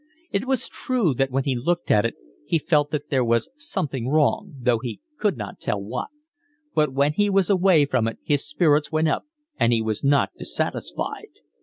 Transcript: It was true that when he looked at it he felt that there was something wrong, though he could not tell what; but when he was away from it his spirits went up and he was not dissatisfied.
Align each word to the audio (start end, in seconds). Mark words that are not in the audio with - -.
It 0.31 0.47
was 0.47 0.67
true 0.67 1.13
that 1.13 1.29
when 1.29 1.43
he 1.43 1.55
looked 1.55 1.91
at 1.91 2.07
it 2.07 2.15
he 2.47 2.57
felt 2.57 2.89
that 2.89 3.11
there 3.11 3.23
was 3.23 3.51
something 3.55 4.09
wrong, 4.09 4.55
though 4.59 4.79
he 4.79 4.99
could 5.19 5.37
not 5.37 5.59
tell 5.59 5.79
what; 5.79 6.07
but 6.73 6.91
when 6.91 7.13
he 7.13 7.29
was 7.29 7.51
away 7.51 7.85
from 7.85 8.07
it 8.07 8.17
his 8.23 8.43
spirits 8.47 8.91
went 8.91 9.09
up 9.09 9.25
and 9.59 9.71
he 9.71 9.79
was 9.83 10.03
not 10.03 10.31
dissatisfied. 10.39 11.29